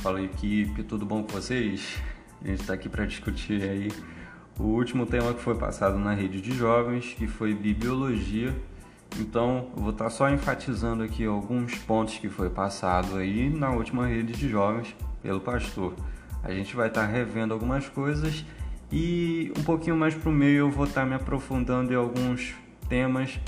Fala 0.00 0.22
equipe, 0.22 0.82
tudo 0.82 1.04
bom 1.04 1.22
com 1.22 1.28
vocês? 1.34 1.98
A 2.42 2.48
gente 2.48 2.62
está 2.62 2.72
aqui 2.72 2.88
para 2.88 3.04
discutir 3.04 3.62
aí 3.62 3.92
o 4.58 4.62
último 4.62 5.04
tema 5.04 5.34
que 5.34 5.42
foi 5.42 5.54
passado 5.54 5.98
na 5.98 6.14
rede 6.14 6.40
de 6.40 6.52
jovens, 6.52 7.12
que 7.12 7.26
foi 7.26 7.52
bibliologia. 7.52 8.56
Então, 9.18 9.68
eu 9.76 9.82
vou 9.82 9.90
estar 9.90 10.04
tá 10.04 10.10
só 10.10 10.30
enfatizando 10.30 11.02
aqui 11.02 11.26
alguns 11.26 11.74
pontos 11.80 12.16
que 12.16 12.30
foi 12.30 12.48
passado 12.48 13.18
aí 13.18 13.50
na 13.50 13.72
última 13.72 14.06
rede 14.06 14.32
de 14.32 14.48
jovens 14.48 14.96
pelo 15.22 15.38
pastor. 15.38 15.94
A 16.42 16.50
gente 16.50 16.74
vai 16.74 16.88
estar 16.88 17.02
tá 17.02 17.06
revendo 17.06 17.52
algumas 17.52 17.86
coisas 17.86 18.42
e 18.90 19.52
um 19.54 19.62
pouquinho 19.62 19.96
mais 19.96 20.14
para 20.14 20.30
o 20.30 20.32
meio 20.32 20.60
eu 20.60 20.70
vou 20.70 20.86
estar 20.86 21.02
tá 21.02 21.06
me 21.06 21.14
aprofundando 21.14 21.92
em 21.92 21.96
alguns 21.96 22.54
temas 22.88 23.38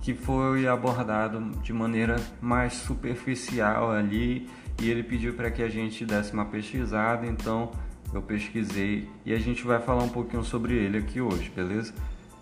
que 0.00 0.14
foi 0.14 0.66
abordado 0.66 1.40
de 1.62 1.72
maneira 1.72 2.16
mais 2.40 2.74
superficial 2.74 3.90
ali 3.90 4.48
e 4.80 4.90
ele 4.90 5.02
pediu 5.02 5.34
para 5.34 5.50
que 5.50 5.62
a 5.62 5.68
gente 5.68 6.06
desse 6.06 6.32
uma 6.32 6.46
pesquisada, 6.46 7.26
então 7.26 7.70
eu 8.12 8.22
pesquisei 8.22 9.08
e 9.24 9.32
a 9.32 9.38
gente 9.38 9.62
vai 9.64 9.80
falar 9.80 10.02
um 10.02 10.08
pouquinho 10.08 10.42
sobre 10.42 10.74
ele 10.74 10.98
aqui 10.98 11.20
hoje, 11.20 11.50
beleza? 11.54 11.92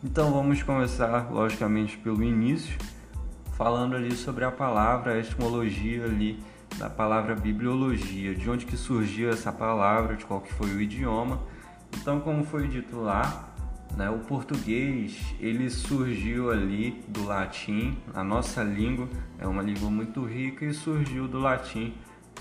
Então 0.02 0.32
vamos 0.32 0.62
começar 0.62 1.30
logicamente 1.30 1.96
pelo 1.98 2.22
início, 2.22 2.78
falando 3.56 3.96
ali 3.96 4.14
sobre 4.14 4.44
a 4.44 4.50
palavra, 4.50 5.14
a 5.14 5.18
etimologia 5.18 6.04
ali 6.04 6.38
da 6.76 6.88
palavra 6.88 7.34
bibliologia, 7.34 8.34
de 8.34 8.48
onde 8.48 8.64
que 8.64 8.76
surgiu 8.76 9.30
essa 9.30 9.50
palavra, 9.50 10.14
de 10.14 10.24
qual 10.24 10.40
que 10.40 10.52
foi 10.52 10.68
o 10.68 10.80
idioma. 10.80 11.40
Então, 11.96 12.20
como 12.20 12.44
foi 12.44 12.68
dito 12.68 13.00
lá, 13.00 13.48
né? 13.96 14.08
O 14.10 14.18
português 14.20 15.34
ele 15.40 15.68
surgiu 15.70 16.50
ali 16.50 17.02
do 17.08 17.24
latim, 17.24 17.96
a 18.14 18.22
nossa 18.22 18.62
língua 18.62 19.08
é 19.38 19.46
uma 19.46 19.62
língua 19.62 19.90
muito 19.90 20.24
rica 20.24 20.64
e 20.64 20.72
surgiu 20.72 21.26
do 21.26 21.38
latim, 21.38 21.94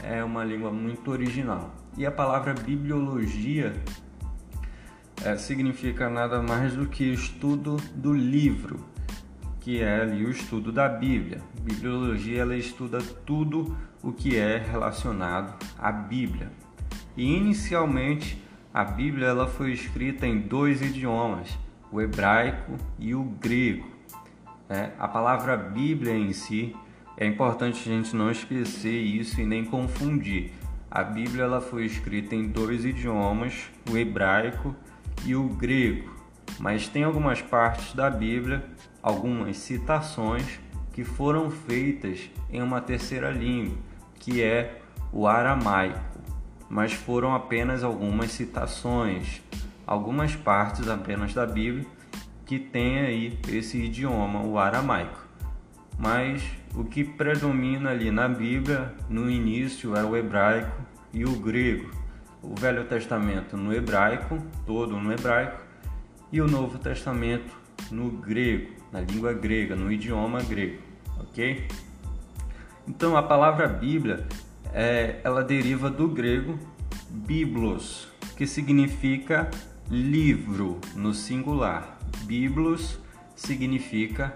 é 0.04 0.24
uma 0.24 0.44
língua 0.44 0.72
muito 0.72 1.10
original. 1.12 1.74
E 1.98 2.06
a 2.06 2.12
palavra 2.12 2.54
bibliologia 2.54 3.74
é, 5.24 5.36
significa 5.36 6.10
nada 6.10 6.42
mais 6.42 6.76
do 6.76 6.86
que 6.86 7.04
estudo 7.04 7.78
do 7.96 8.14
livro, 8.14 8.86
que 9.60 9.82
é 9.82 10.02
ali 10.02 10.24
o 10.26 10.30
estudo 10.30 10.72
da 10.72 10.88
Bíblia. 10.88 11.42
Bibliologia 11.62 12.42
ela 12.42 12.56
estuda 12.56 13.00
tudo 13.26 13.76
o 14.04 14.12
que 14.12 14.38
é 14.38 14.58
relacionado 14.58 15.54
à 15.78 15.92
Bíblia. 15.92 16.52
E 17.16 17.36
inicialmente 17.36 18.42
a 18.74 18.84
Bíblia 18.84 19.28
ela 19.28 19.48
foi 19.48 19.72
escrita 19.72 20.28
em 20.28 20.40
dois 20.40 20.82
idiomas, 20.82 21.58
o 21.92 22.02
hebraico 22.02 22.74
e 23.00 23.16
o 23.16 23.24
grego. 23.24 23.88
É, 24.70 24.92
a 25.00 25.08
palavra 25.08 25.56
Bíblia 25.56 26.14
em 26.14 26.34
si 26.34 26.76
é 27.16 27.26
importante 27.26 27.90
a 27.90 27.94
gente 27.94 28.16
não 28.16 28.30
esquecer 28.30 29.02
isso 29.02 29.40
e 29.40 29.46
nem 29.46 29.64
confundir. 29.64 30.52
A 30.92 31.04
Bíblia 31.04 31.44
ela 31.46 31.62
foi 31.62 31.86
escrita 31.86 32.36
em 32.36 32.48
dois 32.48 32.86
idiomas, 32.86 33.70
o 33.90 33.98
hebraico 33.98 34.76
e 35.26 35.36
o 35.36 35.48
grego, 35.50 36.14
mas 36.60 36.88
tem 36.88 37.04
algumas 37.04 37.42
partes 37.42 37.94
da 37.94 38.10
Bíblia, 38.10 38.64
algumas 39.02 39.58
citações 39.58 40.60
que 40.94 41.04
foram 41.04 41.50
feitas 41.50 42.30
em 42.52 42.62
uma 42.62 42.82
terceira 42.82 43.32
língua, 43.32 43.78
que 44.20 44.42
é 44.42 44.82
o 45.12 45.28
aramaico 45.28 46.17
mas 46.70 46.94
foram 46.94 47.34
apenas 47.34 47.84
algumas 47.84 48.32
citações, 48.32 49.42
algumas 49.86 50.36
partes 50.36 50.88
apenas 50.88 51.34
da 51.34 51.46
Bíblia 51.46 51.86
que 52.46 52.58
tem 52.58 53.00
aí 53.00 53.40
esse 53.50 53.78
idioma, 53.78 54.42
o 54.42 54.58
aramaico. 54.58 55.26
Mas 56.00 56.44
o 56.74 56.86
que 56.86 57.04
predomina 57.04 57.90
ali 57.90 58.10
na 58.10 58.28
Bíblia, 58.28 58.94
no 59.10 59.30
início, 59.30 59.96
é 59.96 60.04
o 60.04 60.16
hebraico 60.16 60.82
e 61.14 61.26
o 61.26 61.36
grego. 61.40 61.92
O 62.42 62.56
Velho 62.56 62.86
Testamento 62.86 63.58
no 63.58 63.74
hebraico, 63.74 64.42
todo 64.66 64.96
no 64.98 65.12
hebraico, 65.12 65.62
e 66.32 66.40
o 66.40 66.48
Novo 66.48 66.78
Testamento 66.78 67.54
no 67.92 68.12
grego, 68.12 68.74
na 68.92 69.02
língua 69.02 69.34
grega, 69.34 69.76
no 69.76 69.92
idioma 69.92 70.42
grego, 70.42 70.82
ok? 71.20 71.68
Então 72.88 73.18
a 73.18 73.24
palavra 73.24 73.68
Bíblia 73.68 74.26
é, 74.74 75.20
ela 75.24 75.44
deriva 75.44 75.90
do 75.90 76.08
grego 76.08 76.60
biblos, 77.10 78.08
que 78.36 78.46
significa 78.46 79.50
livro 79.90 80.80
no 80.96 81.14
singular. 81.14 81.98
Biblos 82.24 83.00
significa 83.36 84.36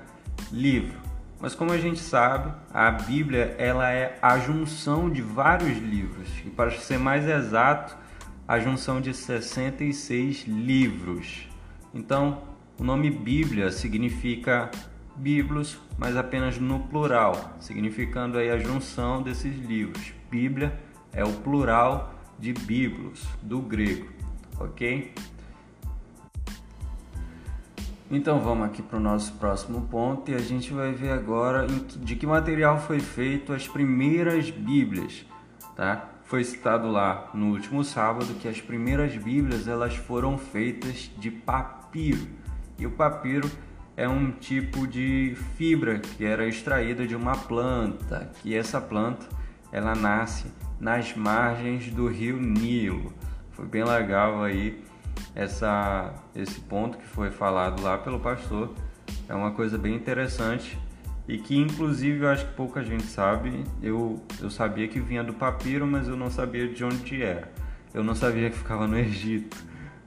livro. 0.52 1.00
Mas 1.40 1.56
como 1.56 1.72
a 1.72 1.78
gente 1.78 2.00
sabe, 2.00 2.54
a 2.72 2.92
Bíblia 2.92 3.56
ela 3.58 3.92
é 3.92 4.18
a 4.22 4.38
junção 4.38 5.10
de 5.10 5.22
vários 5.22 5.78
livros. 5.78 6.30
E 6.46 6.50
para 6.50 6.72
ser 6.72 7.00
mais 7.00 7.28
exato, 7.28 7.98
a 8.48 8.60
junção 8.60 9.02
de 9.02 9.14
66 9.14 10.46
livros. 10.48 11.48
Então, 11.94 12.44
o 12.78 12.84
nome 12.84 13.10
Bíblia 13.10 13.72
significa 13.72 14.70
biblos, 15.16 15.80
mas 15.98 16.16
apenas 16.16 16.58
no 16.58 16.80
plural, 16.80 17.56
significando 17.60 18.38
aí 18.38 18.50
a 18.50 18.58
junção 18.58 19.22
desses 19.22 19.58
livros. 19.58 20.14
Bíblia 20.32 20.80
é 21.12 21.26
o 21.26 21.34
plural 21.34 22.16
de 22.40 22.54
biblos 22.54 23.28
do 23.42 23.62
grego, 23.62 24.08
ok? 24.58 25.14
Então 28.10 28.40
vamos 28.40 28.66
aqui 28.66 28.82
para 28.82 28.98
o 28.98 29.02
nosso 29.02 29.34
próximo 29.34 29.82
ponto 29.92 30.32
e 30.32 30.34
a 30.34 30.40
gente 30.40 30.72
vai 30.72 30.94
ver 30.94 31.12
agora 31.12 31.68
de 31.68 32.16
que 32.16 32.26
material 32.26 32.80
foi 32.80 33.02
feito 33.02 33.52
as 33.52 33.68
primeiras 33.68 34.50
Bíblias, 34.50 35.26
tá? 35.76 36.10
Foi 36.24 36.46
citado 36.46 36.90
lá 36.90 37.30
no 37.34 37.52
último 37.52 37.84
sábado 37.84 38.34
que 38.36 38.48
as 38.48 38.62
primeiras 38.62 39.14
Bíblias 39.18 39.68
elas 39.68 39.98
foram 39.98 40.38
feitas 40.38 41.12
de 41.18 41.30
papiro 41.30 42.26
e 42.80 42.86
o 42.86 42.92
papiro 42.92 43.52
é 43.98 44.08
um 44.08 44.32
tipo 44.32 44.88
de 44.88 45.36
fibra 45.58 46.00
que 46.00 46.24
era 46.24 46.48
extraída 46.48 47.06
de 47.06 47.18
uma 47.18 47.36
planta, 47.36 48.32
que 48.42 48.56
essa 48.56 48.80
planta 48.80 49.41
ela 49.72 49.96
nasce 49.96 50.52
nas 50.80 51.16
margens 51.16 51.92
do 51.92 52.08
rio 52.08 52.38
Nilo. 52.38 53.14
Foi 53.52 53.66
bem 53.66 53.84
legal 53.84 54.44
aí 54.44 54.84
essa, 55.36 56.14
esse 56.36 56.60
ponto 56.62 56.98
que 56.98 57.06
foi 57.06 57.32
falado 57.32 57.82
lá 57.82 57.98
pelo 57.98 58.20
pastor. 58.20 58.74
É 59.30 59.36
uma 59.36 59.52
coisa 59.52 59.78
bem 59.78 59.96
interessante 59.96 60.78
e 61.28 61.38
que 61.38 61.58
inclusive 61.58 62.20
eu 62.20 62.30
acho 62.30 62.46
que 62.48 62.54
pouca 62.54 62.84
gente 62.84 63.04
sabe. 63.04 63.64
Eu, 63.82 64.22
eu 64.42 64.50
sabia 64.50 64.88
que 64.88 65.00
vinha 65.00 65.24
do 65.24 65.34
papiro, 65.34 65.86
mas 65.86 66.08
eu 66.08 66.18
não 66.18 66.30
sabia 66.30 66.68
de 66.68 66.84
onde 66.84 67.22
era. 67.22 67.52
Eu 67.94 68.04
não 68.04 68.16
sabia 68.16 68.50
que 68.50 68.58
ficava 68.58 68.88
no 68.88 68.98
Egito. 69.00 69.58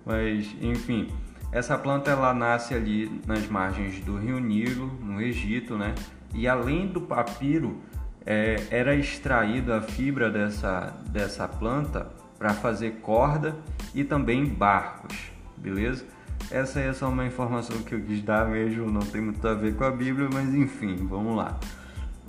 Mas 0.05 0.55
enfim, 0.61 1.09
essa 1.53 1.79
planta 1.79 2.11
ela 2.11 2.35
nasce 2.35 2.75
ali 2.75 3.21
nas 3.27 3.47
margens 3.47 4.01
do 4.01 4.19
rio 4.19 4.39
Nilo, 4.39 4.87
no 5.01 5.21
Egito, 5.23 5.79
né? 5.79 5.95
E 6.35 6.49
além 6.49 6.89
do 6.89 7.01
papiro, 7.01 7.81
é, 8.27 8.67
era 8.71 8.95
extraída 8.95 9.79
a 9.79 9.83
fibra 9.83 10.31
dessa, 10.31 10.93
dessa 11.09 11.47
planta 11.47 12.07
para 12.39 12.55
fazer 12.55 13.01
corda 13.03 13.55
e 13.95 14.05
também 14.05 14.45
barcos, 14.45 15.17
beleza? 15.57 16.05
Essa 16.51 16.81
é 16.81 16.93
só 16.93 17.09
uma 17.09 17.25
informação 17.25 17.79
que 17.83 17.95
eu 17.95 18.01
quis 18.03 18.23
dar 18.23 18.47
mesmo, 18.47 18.91
não 18.91 19.01
tem 19.01 19.21
muito 19.21 19.47
a 19.47 19.55
ver 19.55 19.75
com 19.77 19.85
a 19.85 19.91
Bíblia, 19.91 20.29
mas 20.33 20.53
enfim, 20.55 21.07
vamos 21.07 21.37
lá. 21.37 21.59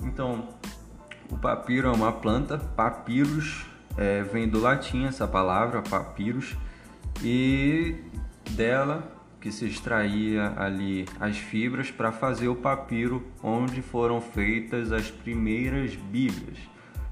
Então, 0.01 0.47
o 1.29 1.37
papiro 1.37 1.87
é 1.87 1.91
uma 1.91 2.11
planta, 2.11 2.57
papyrus 2.57 3.65
é, 3.97 4.23
vem 4.23 4.47
do 4.47 4.59
latim 4.59 5.05
essa 5.05 5.27
palavra, 5.27 5.81
papyrus, 5.81 6.55
e 7.23 7.95
dela 8.51 9.14
que 9.45 9.51
se 9.51 9.67
extraía 9.67 10.55
ali 10.57 11.05
as 11.19 11.37
fibras 11.37 11.91
para 11.91 12.11
fazer 12.11 12.47
o 12.47 12.55
papiro 12.55 13.23
onde 13.43 13.79
foram 13.79 14.19
feitas 14.19 14.91
as 14.91 15.11
primeiras 15.11 15.95
Bíblias. 15.95 16.57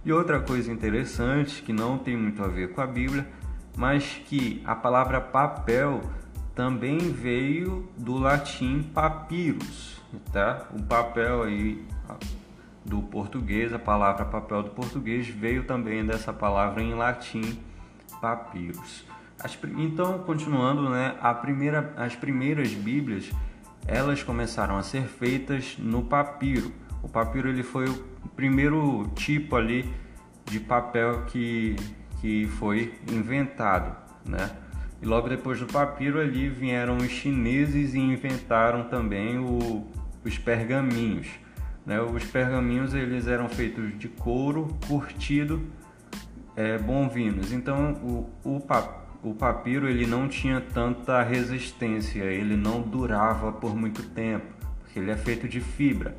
E 0.04 0.12
outra 0.12 0.40
coisa 0.40 0.72
interessante 0.72 1.62
que 1.62 1.72
não 1.72 1.96
tem 1.96 2.18
muito 2.18 2.44
a 2.44 2.48
ver 2.48 2.74
com 2.74 2.82
a 2.82 2.88
Bíblia, 2.88 3.28
mas 3.78 4.20
que 4.26 4.64
a 4.66 4.74
palavra 4.74 5.22
papel 5.22 6.02
também 6.56 6.98
veio 6.98 7.88
do 7.96 8.18
latim 8.18 8.82
papyrus, 8.82 10.02
tá? 10.32 10.68
O 10.74 10.82
papel 10.82 11.44
aí 11.44 11.86
do 12.84 13.04
português, 13.04 13.72
a 13.72 13.78
palavra 13.78 14.26
papel 14.26 14.64
do 14.64 14.72
português 14.72 15.28
veio 15.28 15.66
também 15.66 16.04
dessa 16.04 16.34
palavra 16.34 16.82
em 16.82 16.96
latim 16.96 17.60
papyrus. 18.20 19.06
As, 19.40 19.58
então, 19.78 20.20
continuando, 20.20 20.90
né, 20.90 21.16
a 21.22 21.34
primeira, 21.34 21.94
as 21.98 22.16
primeiras 22.16 22.74
Bíblias 22.74 23.32
elas 23.86 24.24
começaram 24.24 24.78
a 24.78 24.84
ser 24.84 25.04
feitas 25.04 25.76
no 25.78 26.04
papiro. 26.04 26.72
O 27.02 27.10
papiro 27.10 27.50
ele 27.50 27.64
foi 27.64 27.90
o 27.90 28.30
primeiro 28.36 29.10
tipo 29.16 29.56
ali 29.56 29.94
de 30.46 30.60
papel 30.60 31.26
que, 31.26 31.76
que 32.22 32.48
foi 32.48 32.94
inventado, 33.12 33.96
né? 34.26 34.52
E 35.02 35.06
logo 35.06 35.28
depois 35.28 35.60
do 35.60 35.66
papiro 35.66 36.20
ali 36.20 36.48
vieram 36.48 36.96
os 36.98 37.10
chineses 37.10 37.94
e 37.94 38.00
inventaram 38.00 38.86
também 38.86 39.38
o, 39.38 39.86
os 40.24 40.38
pergaminhos. 40.38 41.28
Né? 41.86 42.00
Os 42.00 42.24
pergaminhos 42.24 42.94
eles 42.94 43.28
eram 43.28 43.50
feitos 43.50 43.98
de 44.00 44.08
couro 44.08 44.70
curtido 44.88 45.62
é, 46.56 46.78
bovinos. 46.78 47.52
Então 47.52 47.94
o, 48.44 48.56
o, 48.56 48.62
o 49.24 49.34
papiro 49.34 49.88
ele 49.88 50.06
não 50.06 50.28
tinha 50.28 50.60
tanta 50.60 51.24
resistência, 51.24 52.24
ele 52.24 52.58
não 52.58 52.82
durava 52.82 53.52
por 53.52 53.76
muito 53.76 54.04
tempo, 54.04 54.46
porque 54.80 55.00
ele 55.00 55.12
é 55.12 55.18
feito 55.18 55.48
de 55.48 55.62
fibra. 55.62 56.16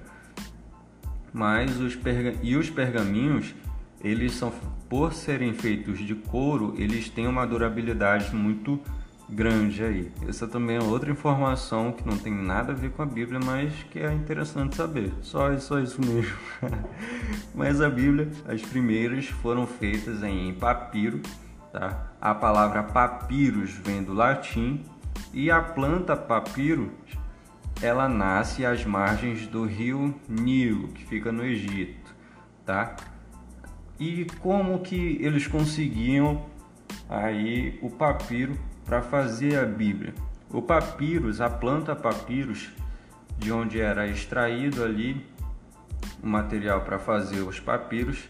Mas 1.33 1.79
os 1.79 1.95
perga 1.95 2.35
e 2.43 2.57
os 2.57 2.71
pergaminhos, 2.71 3.55
eles 4.03 4.33
são 4.33 4.53
por 4.89 5.13
serem 5.13 5.53
feitos 5.53 5.99
de 5.99 6.15
couro, 6.15 6.75
eles 6.79 7.09
têm 7.09 7.27
uma 7.27 7.47
durabilidade 7.47 8.35
muito 8.35 8.81
grande 9.29 9.83
aí. 9.83 10.13
Essa 10.29 10.47
também 10.47 10.77
é 10.77 10.83
outra 10.83 11.11
informação 11.11 11.93
que 11.93 12.07
não 12.07 12.17
tem 12.17 12.33
nada 12.33 12.73
a 12.73 12.75
ver 12.75 12.91
com 12.91 13.03
a 13.03 13.07
Bíblia, 13.07 13.41
mas 13.43 13.73
que 13.91 13.99
é 13.99 14.13
interessante 14.13 14.77
saber. 14.77 15.13
Só, 15.23 15.57
só 15.59 15.81
isso 15.81 16.01
mesmo. 16.01 16.37
mas 17.55 17.81
a 17.81 17.89
Bíblia, 17.89 18.31
as 18.47 18.63
primeiras 18.63 19.27
foram 19.27 19.67
feitas 19.67 20.23
em 20.23 20.53
papiro, 20.55 21.21
tá? 21.75 22.07
A 22.21 22.33
palavra 22.33 22.85
papiros 22.85 23.73
vem 23.73 24.01
do 24.01 24.15
latim 24.15 24.85
e 25.33 25.51
a 25.51 25.61
planta 25.61 26.17
papiro 26.17 26.93
ela 27.83 28.09
nasce 28.09 28.65
às 28.65 28.85
margens 28.85 29.49
do 29.49 29.67
rio 29.67 30.15
Nilo, 30.29 30.89
que 30.89 31.05
fica 31.05 31.33
no 31.33 31.45
Egito, 31.45 32.15
tá? 32.65 32.95
E 33.99 34.25
como 34.39 34.79
que 34.79 35.19
eles 35.21 35.49
conseguiam 35.49 36.47
aí 37.09 37.77
o 37.83 37.91
papiro 37.91 38.57
para 38.85 39.03
fazer 39.03 39.59
a 39.59 39.65
Bíblia. 39.65 40.15
O 40.51 40.63
papyrus, 40.63 41.41
a 41.41 41.51
planta 41.51 41.97
papyrus, 41.97 42.71
de 43.37 43.51
onde 43.51 43.81
era 43.81 44.07
extraído 44.07 44.85
ali 44.85 45.27
o 46.23 46.27
material 46.27 46.83
para 46.83 47.01
fazer 47.01 47.41
os 47.41 47.59
papiros, 47.59 48.29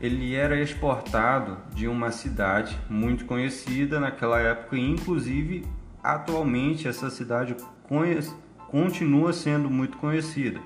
ele 0.00 0.34
era 0.34 0.60
exportado 0.60 1.58
de 1.74 1.88
uma 1.88 2.10
cidade 2.10 2.78
muito 2.88 3.24
conhecida 3.24 3.98
naquela 3.98 4.38
época, 4.38 4.76
e 4.76 4.90
inclusive 4.90 5.64
atualmente 6.02 6.86
essa 6.86 7.10
cidade 7.10 7.56
continua 8.68 9.32
sendo 9.32 9.70
muito 9.70 9.96
conhecida. 9.96 10.60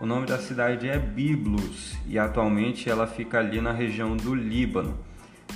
O 0.00 0.06
nome 0.06 0.26
da 0.26 0.38
cidade 0.38 0.88
é 0.88 0.98
Biblos 0.98 1.96
e 2.06 2.18
atualmente 2.18 2.90
ela 2.90 3.06
fica 3.06 3.38
ali 3.38 3.60
na 3.60 3.72
região 3.72 4.16
do 4.16 4.34
Líbano. 4.34 4.98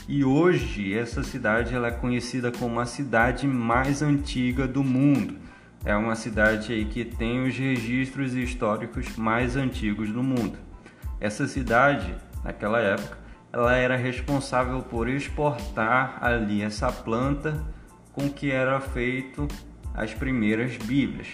E 0.07 0.25
hoje 0.25 0.97
essa 0.97 1.23
cidade 1.23 1.75
ela 1.75 1.89
é 1.89 1.91
conhecida 1.91 2.53
como 2.53 2.79
a 2.79 2.87
cidade 2.87 3.47
mais 3.47 4.01
antiga 4.01 4.67
do 4.67 4.85
mundo. 4.85 5.37
É 5.85 5.95
uma 5.95 6.15
cidade 6.15 6.73
aí 6.73 6.85
que 6.85 7.05
tem 7.05 7.47
os 7.47 7.57
registros 7.57 8.35
históricos 8.35 9.17
mais 9.17 9.57
antigos 9.57 10.11
do 10.11 10.23
mundo. 10.23 10.57
Essa 11.21 11.47
cidade, 11.49 12.15
naquela 12.49 12.81
época, 12.81 13.19
ela 13.53 13.77
era 13.77 13.97
responsável 13.97 14.83
por 14.83 15.09
exportar 15.09 16.19
ali 16.21 16.63
essa 16.63 16.91
planta 16.91 17.63
com 18.13 18.29
que 18.31 18.51
era 18.51 18.81
feito 18.81 19.47
as 19.95 20.15
primeiras 20.15 20.77
Bíblias. 20.77 21.29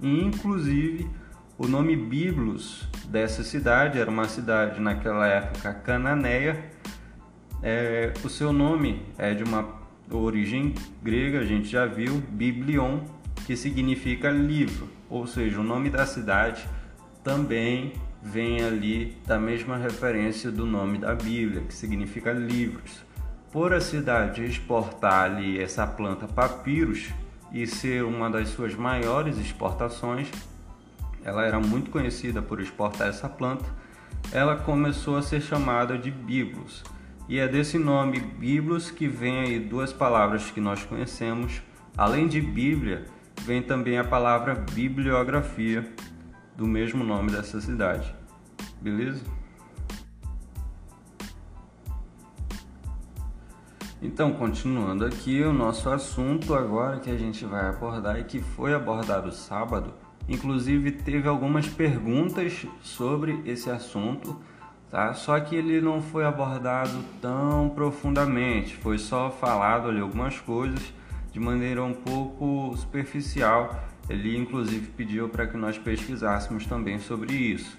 E, 0.00 0.24
inclusive, 0.24 1.10
o 1.58 1.66
nome 1.66 1.96
Biblos 1.96 2.88
dessa 3.08 3.42
cidade 3.42 3.98
era 3.98 4.08
uma 4.08 4.28
cidade 4.28 4.80
naquela 4.80 5.26
época 5.26 5.74
cananeia 5.74 6.70
é, 7.62 8.12
o 8.24 8.28
seu 8.28 8.52
nome 8.52 9.02
é 9.18 9.34
de 9.34 9.44
uma 9.44 9.80
origem 10.10 10.74
grega, 11.02 11.40
a 11.40 11.44
gente 11.44 11.68
já 11.68 11.84
viu, 11.84 12.22
Biblion, 12.30 13.00
que 13.46 13.54
significa 13.54 14.30
livro, 14.30 14.88
ou 15.10 15.26
seja, 15.26 15.60
o 15.60 15.62
nome 15.62 15.90
da 15.90 16.06
cidade 16.06 16.66
também 17.22 17.92
vem 18.22 18.62
ali 18.62 19.16
da 19.26 19.38
mesma 19.38 19.76
referência 19.76 20.50
do 20.50 20.66
nome 20.66 20.98
da 20.98 21.14
Bíblia, 21.14 21.62
que 21.62 21.74
significa 21.74 22.32
livros. 22.32 23.02
Por 23.50 23.72
a 23.72 23.80
cidade 23.80 24.44
exportar 24.44 25.24
ali 25.24 25.60
essa 25.60 25.86
planta 25.86 26.26
papyrus 26.28 27.10
e 27.52 27.66
ser 27.66 28.04
uma 28.04 28.30
das 28.30 28.48
suas 28.48 28.74
maiores 28.74 29.38
exportações, 29.38 30.30
ela 31.24 31.44
era 31.44 31.58
muito 31.58 31.90
conhecida 31.90 32.40
por 32.40 32.60
exportar 32.60 33.08
essa 33.08 33.28
planta, 33.28 33.64
ela 34.32 34.56
começou 34.56 35.16
a 35.16 35.22
ser 35.22 35.40
chamada 35.40 35.98
de 35.98 36.10
Biblos. 36.10 36.84
E 37.28 37.38
é 37.38 37.48
desse 37.48 37.78
nome 37.78 38.20
Biblos 38.20 38.90
que 38.90 39.06
vem 39.06 39.40
aí 39.40 39.58
duas 39.58 39.92
palavras 39.92 40.50
que 40.50 40.60
nós 40.60 40.84
conhecemos. 40.84 41.62
Além 41.96 42.26
de 42.26 42.40
Bíblia, 42.40 43.04
vem 43.42 43.62
também 43.62 43.98
a 43.98 44.04
palavra 44.04 44.54
bibliografia, 44.54 45.88
do 46.60 46.66
mesmo 46.66 47.02
nome 47.02 47.32
dessa 47.32 47.58
cidade. 47.58 48.14
Beleza? 48.82 49.24
Então, 54.02 54.34
continuando 54.34 55.06
aqui, 55.06 55.42
o 55.42 55.54
nosso 55.54 55.88
assunto 55.88 56.54
agora 56.54 57.00
que 57.00 57.10
a 57.10 57.16
gente 57.16 57.46
vai 57.46 57.66
abordar 57.66 58.20
e 58.20 58.24
que 58.24 58.40
foi 58.40 58.74
abordado 58.74 59.32
sábado, 59.32 59.94
inclusive 60.28 60.92
teve 60.92 61.26
algumas 61.26 61.66
perguntas 61.66 62.66
sobre 62.82 63.40
esse 63.46 63.70
assunto 63.70 64.38
tá? 64.90 65.14
Só 65.14 65.38
que 65.40 65.56
ele 65.56 65.80
não 65.80 66.02
foi 66.02 66.24
abordado 66.24 67.02
tão 67.22 67.70
profundamente, 67.70 68.76
foi 68.76 68.98
só 68.98 69.30
falado 69.30 69.88
ali 69.88 70.00
algumas 70.00 70.38
coisas 70.40 70.92
de 71.32 71.38
maneira 71.38 71.82
um 71.82 71.94
pouco 71.94 72.76
superficial. 72.76 73.89
Ele 74.08 74.36
inclusive 74.36 74.88
pediu 74.88 75.28
para 75.28 75.46
que 75.46 75.56
nós 75.56 75.78
pesquisássemos 75.78 76.66
também 76.66 76.98
sobre 76.98 77.34
isso, 77.34 77.78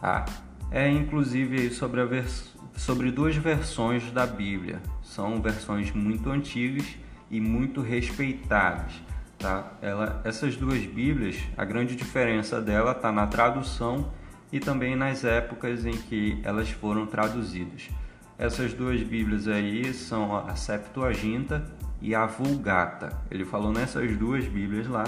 tá? 0.00 0.24
É 0.70 0.88
inclusive 0.90 1.70
sobre, 1.70 2.04
vers... 2.04 2.54
sobre 2.76 3.10
duas 3.10 3.36
versões 3.36 4.10
da 4.10 4.26
Bíblia. 4.26 4.80
São 5.02 5.40
versões 5.40 5.90
muito 5.92 6.30
antigas 6.30 6.86
e 7.30 7.40
muito 7.40 7.80
respeitadas. 7.80 8.92
Tá? 9.38 9.72
Ela, 9.80 10.20
essas 10.24 10.56
duas 10.56 10.84
Bíblias, 10.84 11.36
a 11.56 11.64
grande 11.64 11.94
diferença 11.94 12.60
dela 12.60 12.92
está 12.92 13.12
na 13.12 13.26
tradução 13.26 14.10
e 14.52 14.58
também 14.58 14.96
nas 14.96 15.24
épocas 15.24 15.86
em 15.86 15.92
que 15.92 16.40
elas 16.42 16.70
foram 16.70 17.06
traduzidas. 17.06 17.88
Essas 18.36 18.72
duas 18.72 19.02
Bíblias 19.02 19.48
aí 19.48 19.92
são 19.94 20.36
a 20.36 20.54
Septuaginta 20.54 21.64
e 22.00 22.14
a 22.14 22.26
Vulgata. 22.26 23.16
Ele 23.30 23.44
falou 23.44 23.72
nessas 23.72 24.16
duas 24.16 24.44
Bíblias 24.44 24.86
lá, 24.86 25.04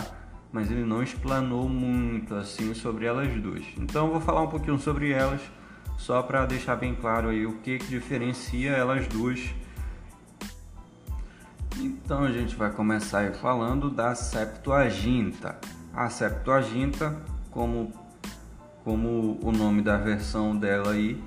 mas 0.53 0.71
ele 0.71 0.85
não 0.85 1.03
explanou 1.03 1.69
muito 1.69 2.35
assim 2.35 2.75
sobre 2.75 3.07
elas 3.07 3.33
duas. 3.41 3.65
Então 3.77 4.07
eu 4.07 4.13
vou 4.13 4.21
falar 4.21 4.43
um 4.43 4.49
pouquinho 4.49 4.79
sobre 4.79 5.11
elas, 5.11 5.41
só 5.97 6.23
para 6.23 6.47
deixar 6.47 6.77
bem 6.77 6.95
claro 6.95 7.29
aí 7.29 7.47
o 7.47 7.59
que, 7.59 7.79
que 7.79 7.87
diferencia 7.87 8.71
elas 8.71 9.07
duas. 9.07 9.55
Então 11.79 12.25
a 12.25 12.33
gente 12.33 12.57
vai 12.57 12.71
começar 12.71 13.21
aí 13.21 13.35
falando 13.35 13.91
da 13.91 14.15
Septuaginta. 14.15 15.59
A 15.93 16.09
Septuaginta, 16.09 17.17
como 17.51 17.93
como 18.85 19.39
o 19.43 19.53
nome 19.53 19.83
da 19.83 19.97
versão 19.99 20.57
dela 20.57 20.93
aí 20.93 21.23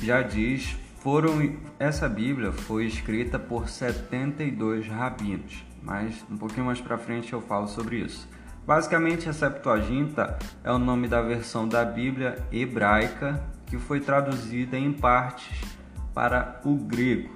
já 0.00 0.22
diz, 0.22 0.76
foram 1.00 1.56
essa 1.78 2.08
Bíblia 2.08 2.52
foi 2.52 2.86
escrita 2.86 3.38
por 3.38 3.68
72 3.68 4.86
rabinos, 4.86 5.64
mas 5.82 6.24
um 6.30 6.36
pouquinho 6.36 6.66
mais 6.66 6.80
para 6.80 6.96
frente 6.96 7.32
eu 7.32 7.40
falo 7.40 7.66
sobre 7.66 7.96
isso. 7.96 8.28
Basicamente, 8.66 9.28
a 9.28 9.32
Septuaginta 9.32 10.38
é 10.62 10.70
o 10.70 10.78
nome 10.78 11.08
da 11.08 11.20
versão 11.20 11.66
da 11.66 11.84
Bíblia 11.84 12.38
hebraica 12.52 13.42
que 13.66 13.76
foi 13.76 14.00
traduzida 14.00 14.78
em 14.78 14.92
partes 14.92 15.76
para 16.14 16.60
o 16.64 16.76
grego. 16.76 17.30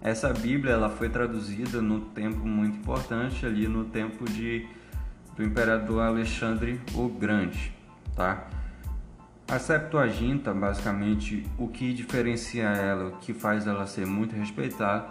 Essa 0.00 0.32
Bíblia 0.32 0.72
ela 0.72 0.90
foi 0.90 1.08
traduzida 1.08 1.80
no 1.80 2.00
tempo 2.00 2.44
muito 2.44 2.78
importante 2.78 3.46
ali 3.46 3.68
no 3.68 3.84
tempo 3.84 4.24
de 4.24 4.66
do 5.36 5.42
imperador 5.42 6.02
Alexandre 6.02 6.80
o 6.94 7.08
Grande, 7.08 7.72
tá? 8.14 8.46
A 9.46 9.58
Septuaginta, 9.58 10.54
basicamente, 10.54 11.46
o 11.58 11.68
que 11.68 11.92
diferencia 11.92 12.64
ela, 12.64 13.08
o 13.08 13.16
que 13.18 13.34
faz 13.34 13.66
ela 13.66 13.86
ser 13.86 14.06
muito 14.06 14.34
respeitada 14.34 15.06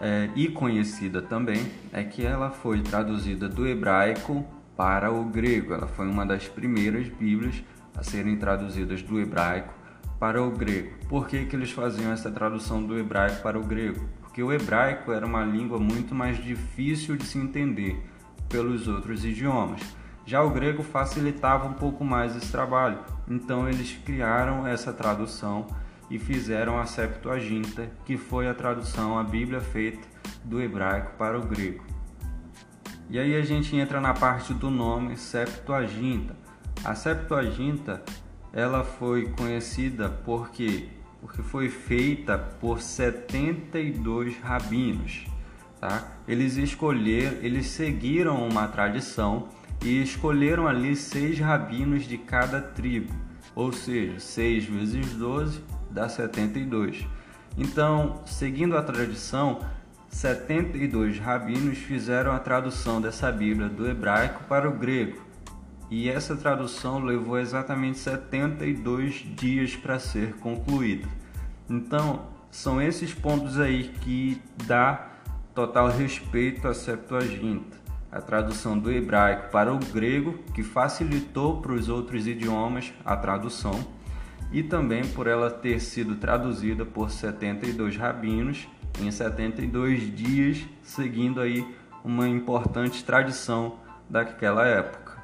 é, 0.00 0.30
e 0.34 0.48
conhecida 0.48 1.20
também, 1.20 1.70
é 1.92 2.04
que 2.04 2.24
ela 2.24 2.50
foi 2.50 2.80
traduzida 2.82 3.48
do 3.48 3.66
hebraico 3.66 4.44
para 4.76 5.10
o 5.12 5.24
grego. 5.24 5.74
Ela 5.74 5.86
foi 5.86 6.08
uma 6.08 6.24
das 6.24 6.46
primeiras 6.48 7.08
Bíblias 7.08 7.62
a 7.96 8.02
serem 8.02 8.36
traduzidas 8.36 9.02
do 9.02 9.20
hebraico 9.20 9.74
para 10.18 10.42
o 10.42 10.50
grego. 10.50 10.96
Por 11.08 11.26
que, 11.26 11.44
que 11.44 11.56
eles 11.56 11.70
faziam 11.70 12.12
essa 12.12 12.30
tradução 12.30 12.84
do 12.84 12.98
hebraico 12.98 13.42
para 13.42 13.58
o 13.58 13.64
grego? 13.64 14.08
Porque 14.20 14.42
o 14.42 14.52
hebraico 14.52 15.12
era 15.12 15.26
uma 15.26 15.44
língua 15.44 15.78
muito 15.78 16.14
mais 16.14 16.42
difícil 16.42 17.16
de 17.16 17.24
se 17.24 17.38
entender 17.38 18.00
pelos 18.48 18.86
outros 18.88 19.24
idiomas. 19.24 19.80
Já 20.24 20.42
o 20.42 20.50
grego 20.50 20.82
facilitava 20.82 21.66
um 21.66 21.72
pouco 21.72 22.04
mais 22.04 22.36
esse 22.36 22.52
trabalho, 22.52 22.98
então 23.26 23.68
eles 23.68 23.98
criaram 24.04 24.66
essa 24.66 24.92
tradução 24.92 25.66
e 26.10 26.18
fizeram 26.18 26.78
a 26.78 26.86
Septuaginta, 26.86 27.90
que 28.04 28.16
foi 28.16 28.48
a 28.48 28.54
tradução, 28.54 29.18
a 29.18 29.24
Bíblia 29.24 29.60
feita 29.60 30.06
do 30.44 30.60
hebraico 30.60 31.12
para 31.18 31.38
o 31.38 31.42
grego. 31.42 31.84
E 33.10 33.18
aí 33.18 33.34
a 33.34 33.42
gente 33.42 33.74
entra 33.76 34.00
na 34.00 34.14
parte 34.14 34.52
do 34.52 34.70
nome 34.70 35.16
Septuaginta. 35.16 36.36
A 36.84 36.94
Septuaginta 36.94 38.02
ela 38.52 38.84
foi 38.84 39.28
conhecida 39.30 40.08
porque 40.08 40.88
porque 41.20 41.42
foi 41.42 41.68
feita 41.68 42.38
por 42.38 42.80
72 42.80 44.38
rabinos. 44.38 45.26
Tá? 45.80 46.12
Eles 46.28 46.56
escolheram, 46.56 47.38
eles 47.42 47.66
seguiram 47.66 48.46
uma 48.46 48.68
tradição 48.68 49.48
e 49.82 50.00
escolheram 50.00 50.66
ali 50.66 50.94
seis 50.94 51.38
rabinos 51.38 52.04
de 52.04 52.18
cada 52.18 52.60
tribo, 52.60 53.12
ou 53.54 53.72
seja, 53.72 54.18
6 54.18 54.64
vezes 54.64 55.14
12 55.14 55.60
dá 55.90 56.08
72. 56.08 57.06
Então, 57.56 58.22
seguindo 58.26 58.76
a 58.76 58.82
tradição, 58.82 59.60
72 60.08 61.18
rabinos 61.18 61.78
fizeram 61.78 62.32
a 62.32 62.38
tradução 62.38 63.00
dessa 63.00 63.30
Bíblia 63.30 63.68
do 63.68 63.88
hebraico 63.88 64.44
para 64.44 64.68
o 64.68 64.72
grego. 64.72 65.26
E 65.90 66.08
essa 66.08 66.36
tradução 66.36 66.98
levou 66.98 67.38
exatamente 67.38 67.98
72 67.98 69.26
dias 69.34 69.74
para 69.74 69.98
ser 69.98 70.34
concluída. 70.34 71.08
Então, 71.68 72.26
são 72.50 72.80
esses 72.80 73.12
pontos 73.12 73.58
aí 73.58 73.92
que 74.00 74.40
dá 74.66 75.08
total 75.54 75.88
respeito 75.88 76.68
à 76.68 76.74
Septuaginta, 76.74 77.76
a 78.12 78.20
tradução 78.20 78.78
do 78.78 78.90
hebraico 78.90 79.50
para 79.50 79.72
o 79.72 79.78
grego, 79.78 80.38
que 80.54 80.62
facilitou 80.62 81.60
para 81.60 81.72
os 81.72 81.88
outros 81.88 82.26
idiomas 82.26 82.92
a 83.04 83.16
tradução, 83.16 83.84
e 84.52 84.62
também 84.62 85.04
por 85.06 85.26
ela 85.26 85.50
ter 85.50 85.80
sido 85.80 86.16
traduzida 86.16 86.84
por 86.84 87.10
72 87.10 87.96
rabinos 87.96 88.68
em 89.00 89.10
72 89.10 90.14
dias, 90.14 90.64
seguindo 90.82 91.40
aí 91.40 91.66
uma 92.04 92.28
importante 92.28 93.04
tradição 93.04 93.76
daquela 94.08 94.66
época. 94.66 95.18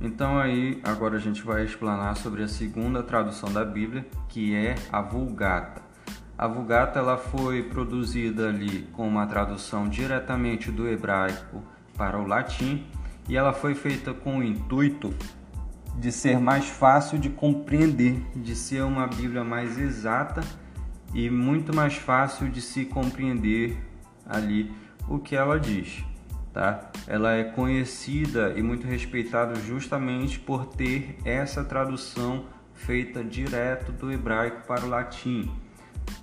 Então 0.00 0.38
aí 0.38 0.80
agora 0.84 1.16
a 1.16 1.20
gente 1.20 1.42
vai 1.42 1.64
explanar 1.64 2.16
sobre 2.16 2.42
a 2.42 2.48
segunda 2.48 3.02
tradução 3.02 3.52
da 3.52 3.64
Bíblia, 3.64 4.06
que 4.28 4.54
é 4.54 4.74
a 4.92 5.00
Vulgata. 5.00 5.82
A 6.38 6.46
Vulgata 6.46 6.98
ela 6.98 7.16
foi 7.16 7.62
produzida 7.62 8.48
ali 8.48 8.82
com 8.92 9.08
uma 9.08 9.26
tradução 9.26 9.88
diretamente 9.88 10.70
do 10.70 10.86
hebraico 10.86 11.62
para 11.96 12.18
o 12.18 12.26
latim 12.26 12.86
e 13.26 13.36
ela 13.36 13.54
foi 13.54 13.74
feita 13.74 14.12
com 14.12 14.38
o 14.38 14.42
intuito 14.42 15.14
de 15.98 16.12
ser 16.12 16.38
mais 16.38 16.68
fácil 16.68 17.18
de 17.18 17.30
compreender, 17.30 18.20
de 18.34 18.54
ser 18.54 18.82
uma 18.82 19.06
Bíblia 19.06 19.42
mais 19.42 19.78
exata 19.78 20.42
e 21.14 21.30
muito 21.30 21.74
mais 21.74 21.96
fácil 21.96 22.48
de 22.50 22.60
se 22.60 22.84
compreender 22.84 23.78
ali 24.26 24.70
o 25.08 25.18
que 25.18 25.34
ela 25.34 25.58
diz. 25.58 26.04
Tá? 26.52 26.90
Ela 27.06 27.34
é 27.34 27.44
conhecida 27.44 28.54
e 28.56 28.62
muito 28.62 28.86
respeitada 28.86 29.54
justamente 29.56 30.38
por 30.38 30.66
ter 30.66 31.18
essa 31.24 31.64
tradução 31.64 32.46
feita 32.74 33.22
direto 33.24 33.92
do 33.92 34.12
hebraico 34.12 34.66
para 34.66 34.84
o 34.84 34.88
latim. 34.88 35.50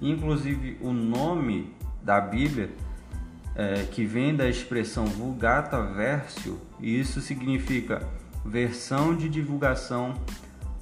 Inclusive 0.02 0.78
o 0.82 0.92
nome 0.92 1.74
da 2.02 2.20
Bíblia, 2.20 2.72
é, 3.56 3.84
que 3.92 4.06
vem 4.06 4.36
da 4.36 4.48
expressão 4.48 5.06
Vulgata 5.06 5.82
Versio, 5.82 6.60
e 6.80 7.00
isso 7.00 7.22
significa 7.22 8.02
versão 8.46 9.16
de 9.16 9.30
divulgação 9.30 10.14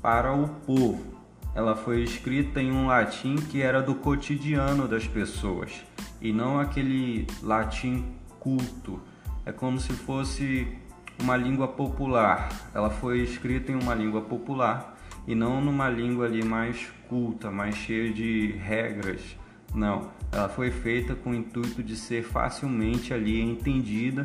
para 0.01 0.34
o 0.34 0.48
povo 0.48 1.12
ela 1.53 1.75
foi 1.75 2.01
escrita 2.01 2.62
em 2.62 2.72
um 2.72 2.88
latim 2.88 3.36
que 3.36 3.62
era 3.62 3.82
do 3.82 3.94
cotidiano 3.94 4.88
das 4.88 5.06
pessoas 5.06 5.84
e 6.22 6.32
não 6.32 6.60
aquele 6.60 7.27
latim 7.44 8.06
culto. 8.39 9.01
É 9.46 9.51
como 9.51 9.77
se 9.77 9.91
fosse 9.91 10.68
uma 11.20 11.36
língua 11.36 11.68
popular. 11.68 12.50
Ela 12.74 12.89
foi 12.89 13.20
escrita 13.20 13.72
em 13.72 13.75
uma 13.75 13.94
língua 13.94 14.22
popular 14.22 14.98
e 15.27 15.36
não 15.36 15.60
numa 15.60 15.89
língua 15.89 16.25
ali 16.25 16.44
mais 16.44 16.88
culta, 17.10 17.51
mais 17.51 17.75
cheia 17.75 18.13
de 18.13 18.53
regras. 18.53 19.38
Não, 19.75 20.10
ela 20.32 20.48
foi 20.48 20.72
feita 20.72 21.15
com 21.15 21.32
o 21.32 21.36
intuito 21.36 21.84
de 21.84 21.98
ser 21.98 22.24
facilmente 22.24 23.13
ali 23.13 23.41
entendida 23.41 24.24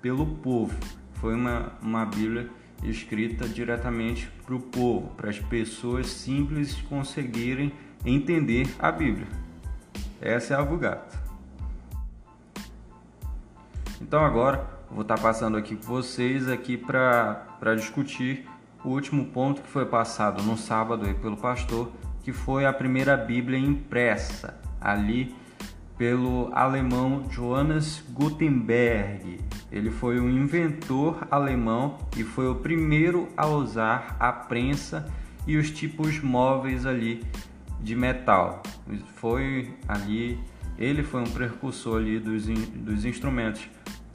pelo 0.00 0.24
povo. 0.24 0.78
Foi 1.14 1.34
uma, 1.34 1.72
uma 1.82 2.04
Bíblia 2.06 2.48
escrita 2.82 3.48
diretamente 3.48 4.30
para 4.44 4.54
o 4.54 4.60
povo, 4.60 5.08
para 5.16 5.30
as 5.30 5.38
pessoas 5.38 6.08
simples 6.08 6.74
conseguirem 6.82 7.72
entender 8.04 8.68
a 8.78 8.90
Bíblia. 8.90 9.26
Essa 10.20 10.54
é 10.54 10.56
a 10.56 10.62
Vulgata. 10.62 11.18
Então 14.00 14.24
agora 14.24 14.64
vou 14.90 15.02
estar 15.02 15.18
passando 15.18 15.56
aqui 15.56 15.76
com 15.76 15.82
vocês 15.82 16.48
aqui 16.48 16.76
para 16.76 17.74
discutir 17.76 18.48
o 18.84 18.90
último 18.90 19.26
ponto 19.26 19.60
que 19.60 19.68
foi 19.68 19.84
passado 19.84 20.42
no 20.42 20.56
sábado 20.56 21.04
aí 21.06 21.14
pelo 21.14 21.36
pastor, 21.36 21.90
que 22.22 22.32
foi 22.32 22.64
a 22.64 22.72
primeira 22.72 23.16
Bíblia 23.16 23.58
impressa 23.58 24.58
ali 24.80 25.34
pelo 25.96 26.50
alemão 26.54 27.22
Johannes 27.22 28.04
Gutenberg. 28.10 29.47
Ele 29.70 29.90
foi 29.90 30.18
um 30.18 30.30
inventor 30.30 31.26
alemão 31.30 31.98
e 32.16 32.24
foi 32.24 32.48
o 32.48 32.54
primeiro 32.54 33.28
a 33.36 33.46
usar 33.46 34.16
a 34.18 34.32
prensa 34.32 35.06
e 35.46 35.56
os 35.56 35.70
tipos 35.70 36.20
móveis 36.20 36.86
ali 36.86 37.22
de 37.80 37.94
metal. 37.94 38.62
Foi 39.16 39.74
ali, 39.86 40.38
ele 40.78 41.02
foi 41.02 41.20
um 41.20 41.30
precursor 41.30 41.98
ali 41.98 42.18
dos, 42.18 42.46
dos 42.46 43.04
instrumentos 43.04 43.68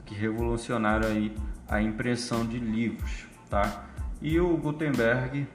que 0.04 0.14
revolucionaram 0.14 1.08
aí 1.08 1.34
a 1.68 1.80
impressão 1.80 2.44
de 2.44 2.58
livros, 2.58 3.26
tá? 3.48 3.86
E 4.20 4.38
o 4.40 4.56
Gutenberg 4.56 5.46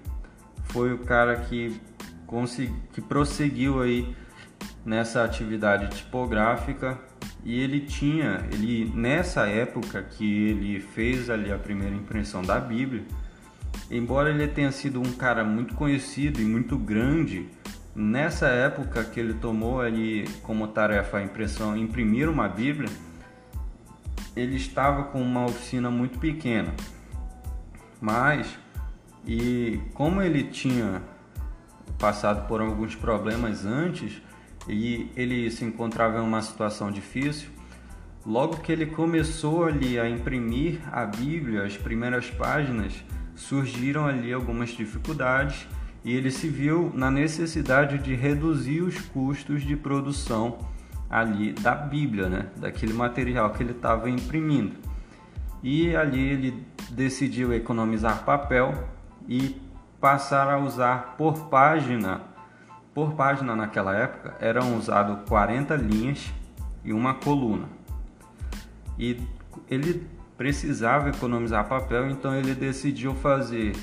foi 0.66 0.94
o 0.94 1.00
cara 1.00 1.36
que, 1.36 1.80
consegui, 2.26 2.74
que 2.94 3.02
prosseguiu 3.02 3.82
aí 3.82 4.16
nessa 4.86 5.24
atividade 5.24 5.96
tipográfica 5.96 7.00
e 7.44 7.60
ele 7.60 7.82
tinha, 7.82 8.46
ele 8.52 8.92
nessa 8.94 9.48
época 9.48 10.02
que 10.04 10.50
ele 10.50 10.80
fez 10.80 11.30
ali 11.30 11.52
a 11.52 11.58
primeira 11.58 11.96
impressão 11.96 12.42
da 12.42 12.60
Bíblia, 12.60 13.04
embora 13.90 14.30
ele 14.30 14.48
tenha 14.48 14.72
sido 14.72 15.00
um 15.00 15.12
cara 15.14 15.44
muito 15.44 15.74
conhecido 15.76 16.42
e 16.42 16.46
muito 16.46 16.78
grande, 16.78 17.48
nessa 17.96 18.48
época 18.48 19.04
que 19.04 19.20
ele 19.20 19.34
tomou 19.34 19.82
ali 19.82 20.28
como 20.44 20.68
tarefa 20.68 21.18
a 21.18 21.24
impressão, 21.24 21.76
imprimir 21.76 22.30
uma 22.30 22.48
Bíblia, 22.48 22.90
ele 24.36 24.56
estava 24.56 25.04
com 25.06 25.22
uma 25.22 25.46
oficina 25.46 25.90
muito 25.90 26.20
pequena. 26.20 26.74
Mas 28.02 28.58
e 29.26 29.80
como 29.94 30.22
ele 30.22 30.44
tinha 30.44 31.02
passado 31.98 32.48
por 32.48 32.62
alguns 32.62 32.96
problemas 32.96 33.66
antes, 33.66 34.22
e 34.68 35.10
ele 35.16 35.50
se 35.50 35.64
encontrava 35.64 36.20
em 36.20 36.22
uma 36.22 36.42
situação 36.42 36.92
difícil. 36.92 37.50
Logo 38.26 38.58
que 38.58 38.72
ele 38.72 38.86
começou 38.86 39.64
ali 39.64 40.00
a 40.00 40.10
imprimir 40.10 40.80
a 40.92 41.06
Bíblia, 41.06 41.64
as 41.64 41.78
primeiras 41.78 42.30
páginas, 42.30 42.94
surgiram 43.36 44.06
ali 44.06 44.34
algumas 44.34 44.70
dificuldades 44.70 45.68
e 46.04 46.14
ele 46.14 46.30
se 46.30 46.48
viu 46.48 46.92
na 46.94 47.10
necessidade 47.10 47.98
de 47.98 48.14
reduzir 48.16 48.82
os 48.82 49.00
custos 49.00 49.64
de 49.64 49.76
produção 49.76 50.60
ali 51.10 51.54
da 51.54 51.74
Bíblia, 51.74 52.30
né? 52.30 52.48
daquele 52.58 52.94
material 52.94 53.52
que 53.52 53.64
ele 53.64 53.72
estava 53.72 54.10
imprimindo. 54.10 54.76
E 55.64 55.96
ali 55.96 56.22
ele 56.22 56.64
decidiu 56.92 57.54
economizar 57.54 58.24
papel 58.24 58.88
e 59.28 59.60
passar 60.00 60.48
a 60.50 60.58
usar 60.58 61.16
por 61.18 61.50
página 61.50 62.22
por 63.00 63.14
página 63.14 63.56
naquela 63.56 63.96
época 63.96 64.36
eram 64.42 64.78
usados 64.78 65.20
40 65.30 65.74
linhas 65.78 66.34
e 66.84 66.92
uma 66.92 67.14
coluna. 67.14 67.70
E 68.98 69.18
ele 69.70 70.06
precisava 70.38 71.08
economizar 71.08 71.66
papel, 71.70 72.10
então 72.10 72.36
ele 72.36 72.54
decidiu 72.54 73.16
fazer 73.16 73.74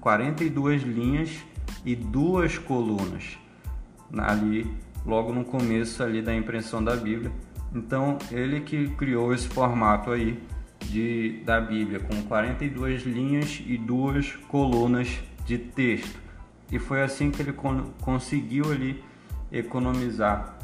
42 0.00 0.82
linhas 0.82 1.44
e 1.84 1.94
duas 1.94 2.56
colunas 2.56 3.36
ali 4.16 4.66
logo 5.04 5.30
no 5.30 5.44
começo 5.44 6.02
ali 6.02 6.22
da 6.22 6.34
impressão 6.34 6.82
da 6.82 6.96
Bíblia. 6.96 7.30
Então 7.74 8.16
ele 8.30 8.60
que 8.60 8.88
criou 8.96 9.34
esse 9.34 9.48
formato 9.48 10.10
aí 10.10 10.42
de 10.80 11.42
da 11.44 11.60
Bíblia 11.60 12.00
com 12.00 12.22
42 12.22 13.02
linhas 13.02 13.62
e 13.66 13.76
duas 13.76 14.32
colunas 14.48 15.20
de 15.44 15.58
texto. 15.58 16.22
E 16.72 16.78
foi 16.78 17.02
assim 17.02 17.30
que 17.30 17.42
ele 17.42 17.54
conseguiu 18.00 18.72
ali 18.72 19.04
economizar 19.52 20.56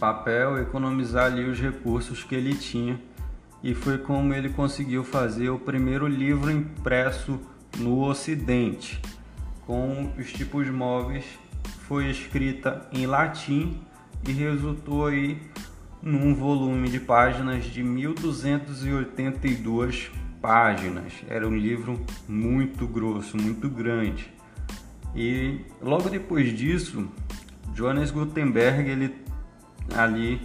papel, 0.00 0.60
economizar 0.60 1.26
ali 1.26 1.48
os 1.48 1.60
recursos 1.60 2.24
que 2.24 2.34
ele 2.34 2.54
tinha. 2.54 3.00
E 3.62 3.72
foi 3.74 3.98
como 3.98 4.34
ele 4.34 4.48
conseguiu 4.48 5.04
fazer 5.04 5.50
o 5.50 5.58
primeiro 5.58 6.08
livro 6.08 6.50
impresso 6.50 7.38
no 7.78 8.04
Ocidente, 8.04 9.00
com 9.64 10.12
os 10.18 10.32
tipos 10.32 10.68
móveis. 10.68 11.24
Foi 11.86 12.10
escrita 12.10 12.88
em 12.92 13.06
latim 13.06 13.80
e 14.26 14.32
resultou 14.32 15.06
aí 15.06 15.40
num 16.02 16.34
volume 16.34 16.88
de 16.88 16.98
páginas 17.00 17.64
de 17.64 17.82
1282 17.82 20.10
páginas. 20.40 21.12
Era 21.28 21.46
um 21.46 21.54
livro 21.56 22.00
muito 22.28 22.86
grosso, 22.86 23.36
muito 23.36 23.68
grande. 23.68 24.37
E 25.14 25.60
logo 25.80 26.08
depois 26.08 26.56
disso, 26.56 27.08
Johannes 27.74 28.10
Gutenberg 28.10 28.88
ele 28.90 29.14
ali 29.96 30.40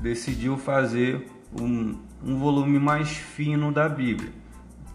decidiu 0.00 0.56
fazer 0.56 1.26
um, 1.60 1.98
um 2.24 2.38
volume 2.38 2.78
mais 2.78 3.10
fino 3.10 3.72
da 3.72 3.88
Bíblia. 3.88 4.30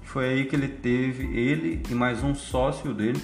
Foi 0.03 0.25
aí 0.27 0.45
que 0.45 0.55
ele 0.55 0.67
teve, 0.67 1.25
ele 1.37 1.83
e 1.89 1.93
mais 1.93 2.23
um 2.23 2.33
sócio 2.33 2.93
dele, 2.93 3.21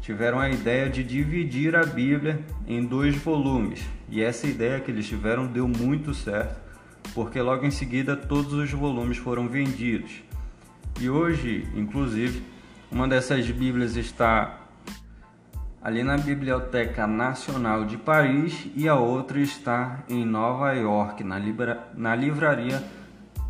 tiveram 0.00 0.38
a 0.38 0.48
ideia 0.48 0.88
de 0.88 1.02
dividir 1.02 1.74
a 1.74 1.84
Bíblia 1.84 2.40
em 2.66 2.84
dois 2.84 3.16
volumes. 3.16 3.84
E 4.08 4.22
essa 4.22 4.46
ideia 4.46 4.80
que 4.80 4.90
eles 4.90 5.06
tiveram 5.06 5.46
deu 5.46 5.66
muito 5.66 6.14
certo, 6.14 6.60
porque 7.12 7.40
logo 7.40 7.66
em 7.66 7.70
seguida 7.70 8.16
todos 8.16 8.52
os 8.52 8.70
volumes 8.70 9.18
foram 9.18 9.48
vendidos. 9.48 10.22
E 11.00 11.10
hoje, 11.10 11.68
inclusive, 11.74 12.42
uma 12.90 13.06
dessas 13.06 13.50
Bíblias 13.50 13.96
está 13.96 14.65
ali 15.86 16.02
na 16.02 16.18
Biblioteca 16.18 17.06
Nacional 17.06 17.84
de 17.84 17.96
Paris 17.96 18.68
e 18.74 18.88
a 18.88 18.96
outra 18.96 19.38
está 19.38 20.02
em 20.08 20.24
Nova 20.24 20.72
York, 20.72 21.22
na, 21.22 21.38
libra... 21.38 21.86
na 21.94 22.12
Livraria 22.12 22.82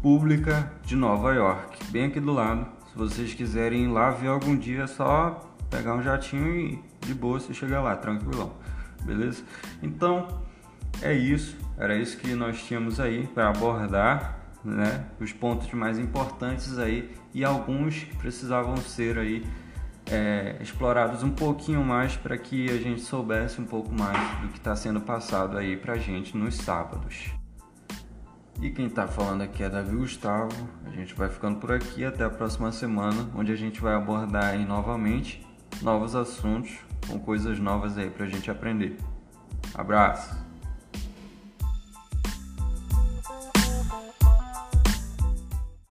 Pública 0.02 0.70
de 0.84 0.94
Nova 0.96 1.32
York, 1.32 1.78
bem 1.90 2.04
aqui 2.04 2.20
do 2.20 2.34
lado. 2.34 2.66
Se 2.92 2.98
vocês 2.98 3.32
quiserem 3.32 3.84
ir 3.84 3.88
lá 3.88 4.10
ver 4.10 4.28
algum 4.28 4.54
dia, 4.54 4.82
é 4.82 4.86
só 4.86 5.50
pegar 5.70 5.94
um 5.94 6.02
jatinho 6.02 6.54
e 6.54 6.84
de 7.00 7.14
boa 7.14 7.40
você 7.40 7.54
chegar 7.54 7.80
lá, 7.80 7.96
tranquilão, 7.96 8.52
beleza? 9.02 9.42
Então 9.82 10.28
é 11.00 11.14
isso, 11.14 11.56
era 11.78 11.96
isso 11.96 12.18
que 12.18 12.34
nós 12.34 12.62
tínhamos 12.62 13.00
aí 13.00 13.26
para 13.28 13.48
abordar, 13.48 14.40
né? 14.62 15.06
Os 15.18 15.32
pontos 15.32 15.72
mais 15.72 15.98
importantes 15.98 16.78
aí 16.78 17.10
e 17.32 17.42
alguns 17.42 18.00
que 18.00 18.14
precisavam 18.16 18.76
ser 18.76 19.16
aí 19.16 19.42
é, 20.10 20.56
explorados 20.60 21.22
um 21.22 21.30
pouquinho 21.30 21.84
mais 21.84 22.16
para 22.16 22.38
que 22.38 22.70
a 22.70 22.76
gente 22.78 23.00
soubesse 23.00 23.60
um 23.60 23.64
pouco 23.64 23.92
mais 23.92 24.40
do 24.40 24.48
que 24.48 24.58
está 24.58 24.74
sendo 24.76 25.00
passado 25.00 25.58
aí 25.58 25.76
para 25.76 25.94
a 25.94 25.98
gente 25.98 26.36
nos 26.36 26.56
sábados. 26.56 27.30
E 28.60 28.70
quem 28.70 28.86
está 28.86 29.06
falando 29.06 29.42
aqui 29.42 29.62
é 29.62 29.68
Davi 29.68 29.94
Gustavo. 29.94 30.50
A 30.86 30.90
gente 30.90 31.14
vai 31.14 31.28
ficando 31.28 31.58
por 31.58 31.72
aqui 31.72 32.04
até 32.04 32.24
a 32.24 32.30
próxima 32.30 32.72
semana, 32.72 33.28
onde 33.34 33.52
a 33.52 33.56
gente 33.56 33.80
vai 33.80 33.94
abordar 33.94 34.46
aí 34.54 34.64
novamente 34.64 35.46
novos 35.82 36.14
assuntos 36.14 36.78
com 37.06 37.18
coisas 37.18 37.58
novas 37.58 37.98
aí 37.98 38.08
para 38.08 38.24
a 38.24 38.28
gente 38.28 38.50
aprender. 38.50 38.96
Abraço! 39.74 40.45